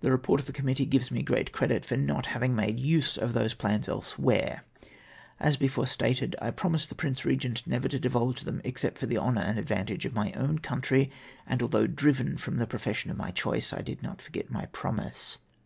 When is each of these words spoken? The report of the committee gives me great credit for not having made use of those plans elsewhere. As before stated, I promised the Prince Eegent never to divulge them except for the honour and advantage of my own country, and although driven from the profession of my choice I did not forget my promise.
The 0.00 0.10
report 0.10 0.40
of 0.40 0.46
the 0.46 0.54
committee 0.54 0.86
gives 0.86 1.10
me 1.10 1.20
great 1.22 1.52
credit 1.52 1.84
for 1.84 1.98
not 1.98 2.24
having 2.32 2.56
made 2.56 2.80
use 2.80 3.18
of 3.18 3.34
those 3.34 3.52
plans 3.52 3.88
elsewhere. 3.90 4.64
As 5.38 5.58
before 5.58 5.86
stated, 5.86 6.34
I 6.40 6.50
promised 6.50 6.88
the 6.88 6.94
Prince 6.94 7.20
Eegent 7.24 7.66
never 7.66 7.86
to 7.86 7.98
divulge 7.98 8.44
them 8.44 8.62
except 8.64 8.96
for 8.96 9.04
the 9.04 9.18
honour 9.18 9.42
and 9.42 9.58
advantage 9.58 10.06
of 10.06 10.14
my 10.14 10.32
own 10.32 10.60
country, 10.60 11.10
and 11.46 11.60
although 11.60 11.86
driven 11.86 12.38
from 12.38 12.56
the 12.56 12.66
profession 12.66 13.10
of 13.10 13.18
my 13.18 13.32
choice 13.32 13.70
I 13.74 13.82
did 13.82 14.02
not 14.02 14.22
forget 14.22 14.50
my 14.50 14.64
promise. 14.72 15.36